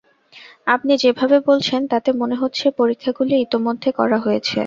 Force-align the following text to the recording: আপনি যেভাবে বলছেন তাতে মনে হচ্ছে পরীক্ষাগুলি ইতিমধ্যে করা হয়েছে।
আপনি 0.67 0.93
যেভাবে 1.01 1.37
বলছেন 1.47 1.81
তাতে 1.91 2.09
মনে 2.21 2.35
হচ্ছে 2.37 2.65
পরীক্ষাগুলি 2.79 3.33
ইতিমধ্যে 3.37 3.89
করা 3.99 4.17
হয়েছে। 4.25 4.57